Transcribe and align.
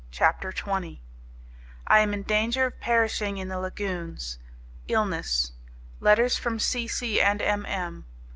CHAPTER 0.09 0.51
XX 0.51 0.97
I 1.85 1.99
Am 1.99 2.11
in 2.11 2.23
Danger 2.23 2.65
of 2.65 2.79
Perishing 2.79 3.37
in 3.37 3.49
the 3.49 3.59
Lagunes 3.59 4.39
Illness 4.87 5.51
Letters 5.99 6.35
from 6.39 6.57
C. 6.57 6.87
C. 6.87 7.21
and 7.21 7.39
M. 7.39 7.67
M. 7.67 8.05